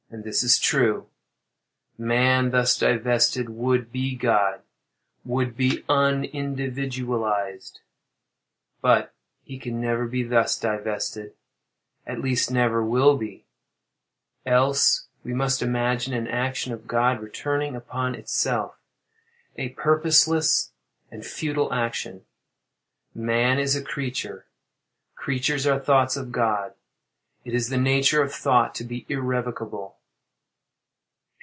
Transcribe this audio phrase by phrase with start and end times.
[0.13, 1.07] _And this is true.
[1.97, 7.79] Man thus divested would be God—would be unindividualized.
[8.81, 9.13] But
[9.45, 16.73] he can never be thus divested—at least never will be—else we must imagine an action
[16.73, 20.73] of God returning upon itself—a purposeless
[21.09, 22.25] and futile action.
[23.15, 24.45] Man is a creature.
[25.15, 26.73] Creatures are thoughts of God.
[27.45, 29.99] It is the nature of thought to be irrevocable.